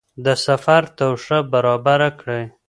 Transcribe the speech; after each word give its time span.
د 0.25 0.27
سفر 0.45 0.81
توښه 0.97 1.37
برابره 1.53 2.09
کړئ. 2.19 2.43